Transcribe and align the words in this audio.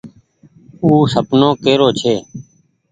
او 0.81 0.89
سپنو 1.13 1.49
ڪي 1.63 1.73
رو 1.79 1.89
ڇي۔ 1.99 2.15